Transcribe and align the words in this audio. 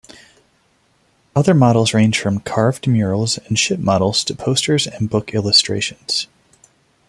Other 1.35 1.53
works 1.53 1.93
range 1.93 2.17
from 2.19 2.39
carved 2.39 2.87
murals 2.87 3.37
and 3.37 3.59
ship 3.59 3.77
models 3.79 4.23
to 4.23 4.33
posters 4.33 4.87
and 4.87 5.11
book 5.11 5.35
illustrations. 5.35 6.25